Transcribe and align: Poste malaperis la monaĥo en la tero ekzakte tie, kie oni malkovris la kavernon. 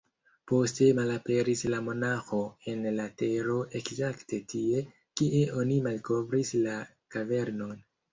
Poste 0.51 0.85
malaperis 0.99 1.59
la 1.73 1.81
monaĥo 1.89 2.39
en 2.73 2.81
la 2.99 3.05
tero 3.23 3.57
ekzakte 3.79 4.39
tie, 4.55 4.81
kie 5.21 5.43
oni 5.65 5.77
malkovris 5.89 6.55
la 6.65 6.79
kavernon. 7.17 7.77